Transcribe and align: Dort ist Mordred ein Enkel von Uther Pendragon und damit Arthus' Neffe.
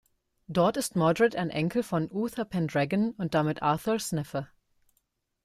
Dort 0.47 0.77
ist 0.77 0.95
Mordred 0.95 1.35
ein 1.35 1.51
Enkel 1.51 1.83
von 1.83 2.09
Uther 2.11 2.43
Pendragon 2.43 3.11
und 3.19 3.35
damit 3.35 3.61
Arthus' 3.61 4.13
Neffe. 4.13 4.47